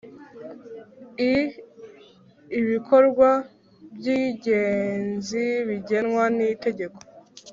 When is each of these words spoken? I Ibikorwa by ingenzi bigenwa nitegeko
I 1.31 1.33
Ibikorwa 2.59 3.29
by 3.95 4.05
ingenzi 4.19 5.43
bigenwa 5.67 6.23
nitegeko 6.37 6.99